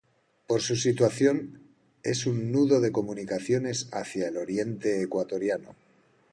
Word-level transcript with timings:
Por 0.47 0.61
su 0.63 0.75
situación, 0.77 1.59
es 2.01 2.25
un 2.25 2.51
nudo 2.51 2.81
de 2.81 2.91
comunicaciones 2.91 3.87
hacia 3.93 4.29
el 4.29 4.37
oriente 4.37 5.03
ecuatoriano. 5.03 5.75